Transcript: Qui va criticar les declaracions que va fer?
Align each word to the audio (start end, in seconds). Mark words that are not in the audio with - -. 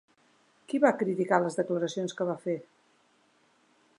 Qui 0.71 0.79
va 0.85 0.91
criticar 1.01 1.39
les 1.43 1.59
declaracions 1.59 2.17
que 2.21 2.29
va 2.31 2.37
fer? 2.49 2.57